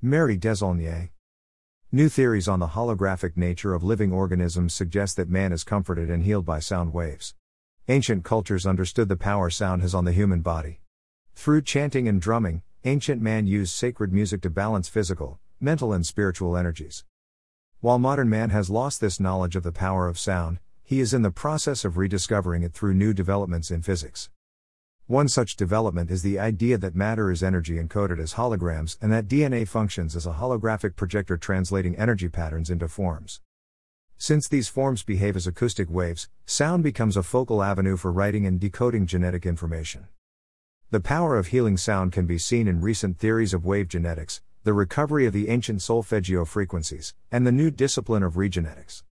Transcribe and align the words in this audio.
Marie 0.00 0.38
Desaulniers. 0.38 1.08
New 1.90 2.08
theories 2.08 2.46
on 2.46 2.60
the 2.60 2.68
holographic 2.68 3.36
nature 3.36 3.74
of 3.74 3.82
living 3.82 4.12
organisms 4.12 4.72
suggest 4.72 5.16
that 5.16 5.28
man 5.28 5.52
is 5.52 5.64
comforted 5.64 6.08
and 6.08 6.22
healed 6.22 6.46
by 6.46 6.60
sound 6.60 6.92
waves. 6.92 7.34
Ancient 7.88 8.22
cultures 8.22 8.64
understood 8.64 9.08
the 9.08 9.16
power 9.16 9.50
sound 9.50 9.82
has 9.82 9.96
on 9.96 10.04
the 10.04 10.12
human 10.12 10.40
body. 10.40 10.82
Through 11.34 11.62
chanting 11.62 12.06
and 12.06 12.20
drumming, 12.20 12.62
ancient 12.84 13.20
man 13.20 13.48
used 13.48 13.74
sacred 13.74 14.12
music 14.12 14.40
to 14.42 14.50
balance 14.50 14.88
physical, 14.88 15.40
mental, 15.58 15.92
and 15.92 16.06
spiritual 16.06 16.56
energies. 16.56 17.04
While 17.80 17.98
modern 17.98 18.28
man 18.28 18.50
has 18.50 18.70
lost 18.70 19.00
this 19.00 19.18
knowledge 19.18 19.56
of 19.56 19.64
the 19.64 19.72
power 19.72 20.06
of 20.06 20.16
sound, 20.16 20.60
he 20.84 21.00
is 21.00 21.12
in 21.12 21.22
the 21.22 21.32
process 21.32 21.84
of 21.84 21.96
rediscovering 21.96 22.62
it 22.62 22.72
through 22.72 22.94
new 22.94 23.12
developments 23.12 23.72
in 23.72 23.82
physics. 23.82 24.30
One 25.08 25.26
such 25.26 25.56
development 25.56 26.10
is 26.10 26.22
the 26.22 26.38
idea 26.38 26.76
that 26.76 26.94
matter 26.94 27.30
is 27.30 27.42
energy 27.42 27.76
encoded 27.76 28.20
as 28.20 28.34
holograms 28.34 28.98
and 29.00 29.10
that 29.10 29.26
DNA 29.26 29.66
functions 29.66 30.14
as 30.14 30.26
a 30.26 30.34
holographic 30.34 30.96
projector 30.96 31.38
translating 31.38 31.96
energy 31.96 32.28
patterns 32.28 32.68
into 32.68 32.88
forms. 32.88 33.40
Since 34.18 34.48
these 34.48 34.68
forms 34.68 35.02
behave 35.02 35.34
as 35.34 35.46
acoustic 35.46 35.88
waves, 35.88 36.28
sound 36.44 36.82
becomes 36.82 37.16
a 37.16 37.22
focal 37.22 37.62
avenue 37.62 37.96
for 37.96 38.12
writing 38.12 38.44
and 38.44 38.60
decoding 38.60 39.06
genetic 39.06 39.46
information. 39.46 40.08
The 40.90 41.00
power 41.00 41.38
of 41.38 41.46
healing 41.46 41.78
sound 41.78 42.12
can 42.12 42.26
be 42.26 42.36
seen 42.36 42.68
in 42.68 42.82
recent 42.82 43.16
theories 43.16 43.54
of 43.54 43.64
wave 43.64 43.88
genetics, 43.88 44.42
the 44.64 44.74
recovery 44.74 45.24
of 45.24 45.32
the 45.32 45.48
ancient 45.48 45.80
solfeggio 45.80 46.44
frequencies, 46.44 47.14
and 47.32 47.46
the 47.46 47.50
new 47.50 47.70
discipline 47.70 48.22
of 48.22 48.34
regenetics. 48.34 49.04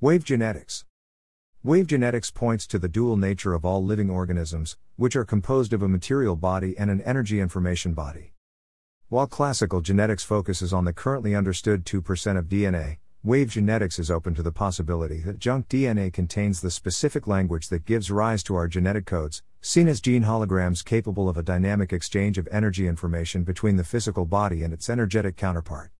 Wave 0.00 0.22
genetics 0.22 0.84
Wave 1.66 1.88
genetics 1.88 2.30
points 2.30 2.64
to 2.64 2.78
the 2.78 2.86
dual 2.88 3.16
nature 3.16 3.52
of 3.52 3.64
all 3.64 3.84
living 3.84 4.08
organisms, 4.08 4.76
which 4.94 5.16
are 5.16 5.24
composed 5.24 5.72
of 5.72 5.82
a 5.82 5.88
material 5.88 6.36
body 6.36 6.78
and 6.78 6.92
an 6.92 7.00
energy 7.00 7.40
information 7.40 7.92
body. 7.92 8.32
While 9.08 9.26
classical 9.26 9.80
genetics 9.80 10.22
focuses 10.22 10.72
on 10.72 10.84
the 10.84 10.92
currently 10.92 11.34
understood 11.34 11.84
2% 11.84 12.38
of 12.38 12.44
DNA, 12.44 12.98
wave 13.24 13.50
genetics 13.50 13.98
is 13.98 14.12
open 14.12 14.32
to 14.36 14.44
the 14.44 14.52
possibility 14.52 15.18
that 15.22 15.40
junk 15.40 15.66
DNA 15.66 16.12
contains 16.12 16.60
the 16.60 16.70
specific 16.70 17.26
language 17.26 17.66
that 17.66 17.84
gives 17.84 18.12
rise 18.12 18.44
to 18.44 18.54
our 18.54 18.68
genetic 18.68 19.04
codes, 19.04 19.42
seen 19.60 19.88
as 19.88 20.00
gene 20.00 20.22
holograms 20.22 20.84
capable 20.84 21.28
of 21.28 21.36
a 21.36 21.42
dynamic 21.42 21.92
exchange 21.92 22.38
of 22.38 22.46
energy 22.52 22.86
information 22.86 23.42
between 23.42 23.74
the 23.74 23.82
physical 23.82 24.24
body 24.24 24.62
and 24.62 24.72
its 24.72 24.88
energetic 24.88 25.36
counterpart. 25.36 25.90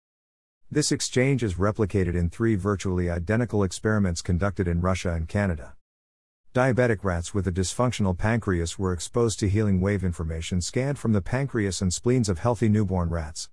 This 0.69 0.91
exchange 0.91 1.45
is 1.45 1.55
replicated 1.55 2.17
in 2.17 2.28
three 2.28 2.56
virtually 2.56 3.09
identical 3.09 3.62
experiments 3.62 4.20
conducted 4.20 4.67
in 4.67 4.81
Russia 4.81 5.12
and 5.12 5.28
Canada. 5.28 5.77
Diabetic 6.53 7.05
rats 7.05 7.33
with 7.33 7.47
a 7.47 7.53
dysfunctional 7.53 8.19
pancreas 8.19 8.77
were 8.77 8.92
exposed 8.92 9.39
to 9.39 9.48
healing 9.48 9.81
wave 9.81 10.03
information 10.03 10.61
scanned 10.61 10.98
from 10.98 11.12
the 11.12 11.22
pancreas 11.22 11.81
and 11.81 11.94
spleens 11.94 12.28
of 12.28 12.41
healthy 12.41 12.69
newborn 12.69 13.11
rats. 13.11 13.48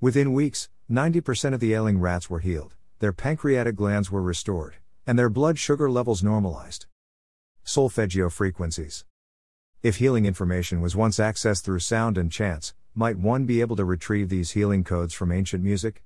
Within 0.00 0.32
weeks, 0.32 0.70
90% 0.90 1.52
of 1.52 1.60
the 1.60 1.74
ailing 1.74 2.00
rats 2.00 2.30
were 2.30 2.40
healed, 2.40 2.74
their 3.00 3.12
pancreatic 3.12 3.76
glands 3.76 4.10
were 4.10 4.22
restored, 4.22 4.76
and 5.06 5.18
their 5.18 5.28
blood 5.28 5.58
sugar 5.58 5.90
levels 5.90 6.22
normalized. 6.22 6.86
Solfeggio 7.64 8.30
frequencies. 8.30 9.04
If 9.82 9.96
healing 9.96 10.24
information 10.24 10.80
was 10.80 10.96
once 10.96 11.18
accessed 11.18 11.64
through 11.64 11.80
sound 11.80 12.16
and 12.16 12.32
chants, 12.32 12.72
might 12.94 13.18
one 13.18 13.44
be 13.44 13.60
able 13.60 13.76
to 13.76 13.84
retrieve 13.84 14.30
these 14.30 14.52
healing 14.52 14.84
codes 14.84 15.12
from 15.12 15.32
ancient 15.32 15.62
music? 15.62 16.02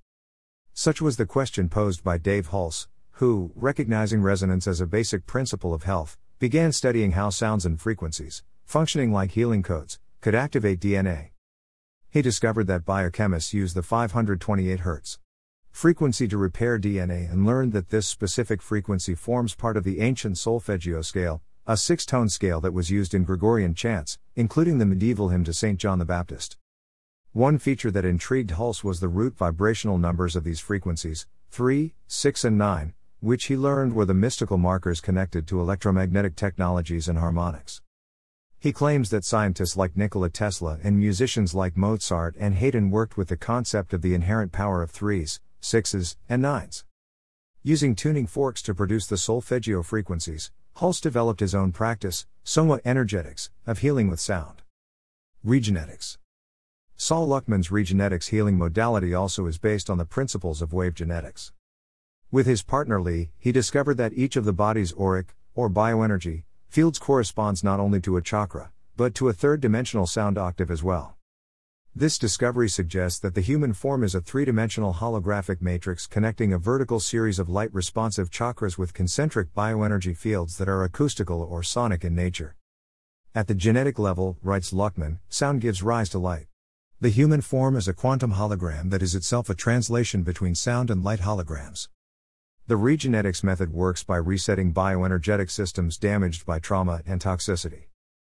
Such 0.76 1.00
was 1.00 1.16
the 1.16 1.24
question 1.24 1.68
posed 1.68 2.02
by 2.02 2.18
Dave 2.18 2.48
Hulse, 2.48 2.88
who, 3.12 3.52
recognizing 3.54 4.22
resonance 4.22 4.66
as 4.66 4.80
a 4.80 4.88
basic 4.88 5.24
principle 5.24 5.72
of 5.72 5.84
health, 5.84 6.18
began 6.40 6.72
studying 6.72 7.12
how 7.12 7.30
sounds 7.30 7.64
and 7.64 7.80
frequencies, 7.80 8.42
functioning 8.64 9.12
like 9.12 9.30
healing 9.30 9.62
codes, 9.62 10.00
could 10.20 10.34
activate 10.34 10.80
DNA. 10.80 11.30
He 12.10 12.22
discovered 12.22 12.66
that 12.66 12.84
biochemists 12.84 13.52
use 13.52 13.74
the 13.74 13.84
528 13.84 14.80
Hz 14.80 15.18
frequency 15.70 16.26
to 16.26 16.36
repair 16.36 16.78
DNA 16.78 17.30
and 17.30 17.46
learned 17.46 17.72
that 17.72 17.90
this 17.90 18.06
specific 18.08 18.60
frequency 18.60 19.14
forms 19.14 19.54
part 19.54 19.76
of 19.76 19.84
the 19.84 20.00
ancient 20.00 20.38
solfeggio 20.38 21.02
scale, 21.02 21.40
a 21.68 21.76
six 21.76 22.04
tone 22.04 22.28
scale 22.28 22.60
that 22.60 22.72
was 22.72 22.90
used 22.90 23.14
in 23.14 23.22
Gregorian 23.22 23.74
chants, 23.74 24.18
including 24.34 24.78
the 24.78 24.86
medieval 24.86 25.28
hymn 25.28 25.44
to 25.44 25.52
St. 25.52 25.78
John 25.78 26.00
the 26.00 26.04
Baptist. 26.04 26.56
One 27.34 27.58
feature 27.58 27.90
that 27.90 28.04
intrigued 28.04 28.52
Hulse 28.52 28.84
was 28.84 29.00
the 29.00 29.08
root 29.08 29.36
vibrational 29.36 29.98
numbers 29.98 30.36
of 30.36 30.44
these 30.44 30.60
frequencies 30.60 31.26
3, 31.50 31.92
6, 32.06 32.44
and 32.44 32.56
9, 32.56 32.94
which 33.18 33.46
he 33.46 33.56
learned 33.56 33.92
were 33.92 34.04
the 34.04 34.14
mystical 34.14 34.56
markers 34.56 35.00
connected 35.00 35.48
to 35.48 35.60
electromagnetic 35.60 36.36
technologies 36.36 37.08
and 37.08 37.18
harmonics. 37.18 37.82
He 38.60 38.72
claims 38.72 39.10
that 39.10 39.24
scientists 39.24 39.76
like 39.76 39.96
Nikola 39.96 40.30
Tesla 40.30 40.78
and 40.84 40.96
musicians 40.96 41.56
like 41.56 41.76
Mozart 41.76 42.36
and 42.38 42.54
Haydn 42.54 42.92
worked 42.92 43.16
with 43.16 43.26
the 43.26 43.36
concept 43.36 43.92
of 43.92 44.02
the 44.02 44.14
inherent 44.14 44.52
power 44.52 44.80
of 44.80 44.92
threes, 44.92 45.40
sixes, 45.60 46.16
and 46.28 46.40
nines. 46.40 46.84
Using 47.64 47.96
tuning 47.96 48.28
forks 48.28 48.62
to 48.62 48.76
produce 48.76 49.08
the 49.08 49.16
solfeggio 49.16 49.82
frequencies, 49.82 50.52
Hulse 50.76 51.00
developed 51.00 51.40
his 51.40 51.52
own 51.52 51.72
practice, 51.72 52.28
Soma 52.44 52.78
Energetics, 52.84 53.50
of 53.66 53.80
healing 53.80 54.06
with 54.06 54.20
sound. 54.20 54.62
Regenetics 55.44 56.16
Sol 56.96 57.26
Luckman's 57.26 57.70
regenetics 57.70 58.28
healing 58.28 58.56
modality 58.56 59.12
also 59.12 59.46
is 59.46 59.58
based 59.58 59.90
on 59.90 59.98
the 59.98 60.04
principles 60.04 60.62
of 60.62 60.72
wave 60.72 60.94
genetics. 60.94 61.52
With 62.30 62.46
his 62.46 62.62
partner 62.62 63.02
Lee, 63.02 63.30
he 63.36 63.50
discovered 63.50 63.96
that 63.96 64.12
each 64.14 64.36
of 64.36 64.44
the 64.44 64.52
body's 64.52 64.94
auric, 64.96 65.34
or 65.56 65.68
bioenergy, 65.68 66.44
fields 66.68 67.00
corresponds 67.00 67.64
not 67.64 67.80
only 67.80 68.00
to 68.02 68.16
a 68.16 68.22
chakra, 68.22 68.70
but 68.96 69.12
to 69.16 69.28
a 69.28 69.32
third 69.32 69.60
dimensional 69.60 70.06
sound 70.06 70.38
octave 70.38 70.70
as 70.70 70.84
well. 70.84 71.16
This 71.96 72.16
discovery 72.16 72.68
suggests 72.68 73.18
that 73.20 73.34
the 73.34 73.40
human 73.40 73.72
form 73.72 74.04
is 74.04 74.14
a 74.14 74.20
three 74.20 74.44
dimensional 74.44 74.94
holographic 74.94 75.60
matrix 75.60 76.06
connecting 76.06 76.52
a 76.52 76.58
vertical 76.58 77.00
series 77.00 77.40
of 77.40 77.48
light 77.48 77.74
responsive 77.74 78.30
chakras 78.30 78.78
with 78.78 78.94
concentric 78.94 79.52
bioenergy 79.52 80.16
fields 80.16 80.58
that 80.58 80.68
are 80.68 80.84
acoustical 80.84 81.42
or 81.42 81.64
sonic 81.64 82.04
in 82.04 82.14
nature. 82.14 82.54
At 83.34 83.48
the 83.48 83.54
genetic 83.54 83.98
level, 83.98 84.38
writes 84.42 84.72
Luckman, 84.72 85.18
sound 85.28 85.60
gives 85.60 85.82
rise 85.82 86.08
to 86.10 86.20
light. 86.20 86.46
The 87.00 87.10
human 87.10 87.40
form 87.40 87.76
is 87.76 87.88
a 87.88 87.92
quantum 87.92 88.34
hologram 88.34 88.90
that 88.90 89.02
is 89.02 89.16
itself 89.16 89.50
a 89.50 89.54
translation 89.54 90.22
between 90.22 90.54
sound 90.54 90.90
and 90.90 91.02
light 91.02 91.20
holograms. 91.20 91.88
The 92.66 92.76
regenetics 92.76 93.42
method 93.42 93.72
works 93.72 94.04
by 94.04 94.16
resetting 94.16 94.72
bioenergetic 94.72 95.50
systems 95.50 95.98
damaged 95.98 96.46
by 96.46 96.60
trauma 96.60 97.02
and 97.04 97.20
toxicity. 97.20 97.88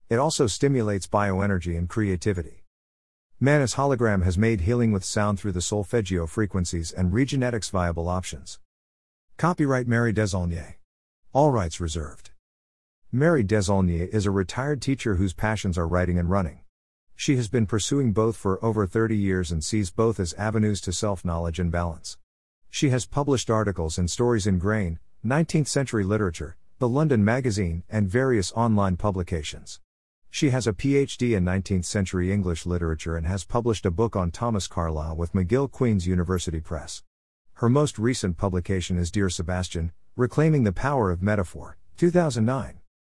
It 0.08 0.16
also 0.16 0.46
stimulates 0.46 1.06
bioenergy 1.06 1.76
and 1.76 1.88
creativity. 1.88 2.62
Manus 3.40 3.74
hologram 3.74 4.22
has 4.22 4.38
made 4.38 4.62
healing 4.62 4.92
with 4.92 5.04
sound 5.04 5.40
through 5.40 5.52
the 5.52 5.60
solfeggio 5.60 6.26
frequencies 6.26 6.92
and 6.92 7.12
regenetics 7.12 7.70
viable 7.70 8.08
options. 8.08 8.60
Copyright 9.36 9.88
Mary 9.88 10.14
Desaulniers. 10.14 10.76
All 11.32 11.50
rights 11.50 11.80
reserved. 11.80 12.30
Mary 13.10 13.42
Desaulniers 13.42 14.08
is 14.14 14.24
a 14.24 14.30
retired 14.30 14.80
teacher 14.80 15.16
whose 15.16 15.34
passions 15.34 15.76
are 15.76 15.88
writing 15.88 16.18
and 16.18 16.30
running. 16.30 16.61
She 17.22 17.36
has 17.36 17.46
been 17.46 17.66
pursuing 17.66 18.12
both 18.12 18.36
for 18.36 18.58
over 18.64 18.84
30 18.84 19.16
years 19.16 19.52
and 19.52 19.62
sees 19.62 19.92
both 19.92 20.18
as 20.18 20.34
avenues 20.34 20.80
to 20.80 20.92
self 20.92 21.24
knowledge 21.24 21.60
and 21.60 21.70
balance. 21.70 22.18
She 22.68 22.90
has 22.90 23.06
published 23.06 23.48
articles 23.48 23.96
and 23.96 24.10
stories 24.10 24.44
in 24.44 24.58
Grain, 24.58 24.98
19th 25.24 25.68
Century 25.68 26.02
Literature, 26.02 26.56
The 26.80 26.88
London 26.88 27.24
Magazine, 27.24 27.84
and 27.88 28.08
various 28.08 28.50
online 28.56 28.96
publications. 28.96 29.78
She 30.30 30.50
has 30.50 30.66
a 30.66 30.72
PhD 30.72 31.36
in 31.36 31.44
19th 31.44 31.84
century 31.84 32.32
English 32.32 32.66
literature 32.66 33.16
and 33.16 33.24
has 33.28 33.44
published 33.44 33.86
a 33.86 33.92
book 33.92 34.16
on 34.16 34.32
Thomas 34.32 34.66
Carlyle 34.66 35.14
with 35.14 35.32
McGill 35.32 35.70
Queen's 35.70 36.08
University 36.08 36.58
Press. 36.58 37.04
Her 37.52 37.68
most 37.68 38.00
recent 38.00 38.36
publication 38.36 38.98
is 38.98 39.12
Dear 39.12 39.30
Sebastian 39.30 39.92
Reclaiming 40.16 40.64
the 40.64 40.72
Power 40.72 41.12
of 41.12 41.22
Metaphor, 41.22 41.76
2009. 41.98 42.81